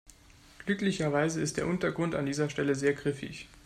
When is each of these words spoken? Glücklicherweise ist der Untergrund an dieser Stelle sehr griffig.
Glücklicherweise 0.65 1.39
ist 1.43 1.57
der 1.57 1.67
Untergrund 1.67 2.15
an 2.15 2.25
dieser 2.25 2.49
Stelle 2.49 2.73
sehr 2.73 2.95
griffig. 2.95 3.47